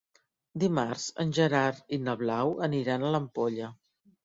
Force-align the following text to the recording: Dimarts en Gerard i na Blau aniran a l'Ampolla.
Dimarts 0.63 1.03
en 1.25 1.35
Gerard 1.39 1.95
i 1.99 2.01
na 2.07 2.17
Blau 2.23 2.57
aniran 2.71 3.07
a 3.07 3.15
l'Ampolla. 3.19 3.73